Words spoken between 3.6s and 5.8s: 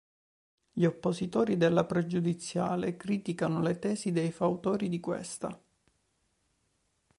le tesi dei fautori di questa.